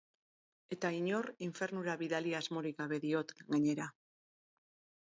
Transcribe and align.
Eta 0.75 0.89
inor 0.99 1.29
infernura 1.49 1.97
bidali 2.01 2.35
asmorik 2.41 2.83
gabe 2.83 3.01
diot, 3.07 3.37
gainera. 3.55 3.91